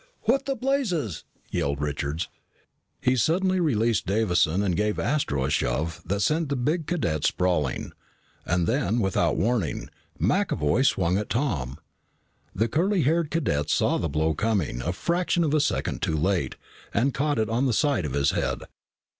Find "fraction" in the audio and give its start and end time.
14.91-15.43